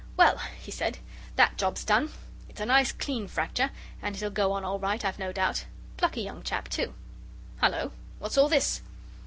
"Well," 0.17 0.39
he 0.59 0.71
said, 0.71 0.97
"THAT 1.35 1.59
job's 1.59 1.83
done. 1.83 2.09
It's 2.49 2.59
a 2.59 2.65
nice 2.65 2.91
clean 2.91 3.27
fracture, 3.27 3.69
and 4.01 4.15
it'll 4.15 4.31
go 4.31 4.51
on 4.53 4.65
all 4.65 4.79
right, 4.79 5.05
I've 5.05 5.19
no 5.19 5.31
doubt. 5.31 5.65
Plucky 5.97 6.21
young 6.23 6.41
chap, 6.41 6.69
too 6.69 6.95
hullo! 7.59 7.91
what's 8.17 8.35
all 8.35 8.49
this?" 8.49 8.81